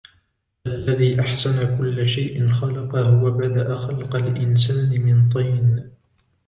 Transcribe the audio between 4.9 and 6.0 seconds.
مِنْ طِينٍ